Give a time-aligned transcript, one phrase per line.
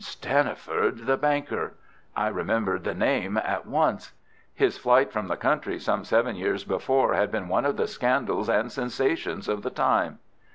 [0.03, 1.73] Stanniford, the banker!
[2.15, 4.13] I remembered the name at once.
[4.51, 8.49] His flight from the country some seven years before had been one of the scandals
[8.49, 10.17] and sensations of the time.